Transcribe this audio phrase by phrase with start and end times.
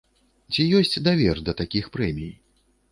[0.53, 2.35] Ці ёсць давер да такіх прэмій?